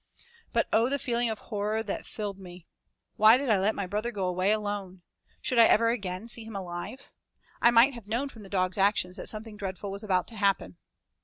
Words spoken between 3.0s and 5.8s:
Why did I let my brother go away alone? Should I